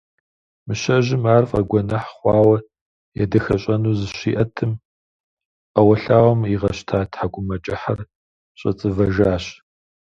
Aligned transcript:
Мыщэжьым 0.65 1.23
ар 1.35 1.43
фӀэгуэныхь 1.49 2.09
хъуауэ 2.17 2.57
едэхэщӀэну 3.21 3.97
зыщиӀэтым, 3.99 4.71
Ӏэуэлъауэм 5.73 6.41
игъэщта 6.53 6.97
ТхьэкӀумэкӀыхьыр, 7.11 7.99
щӀэцӀывэжащ. 8.59 9.45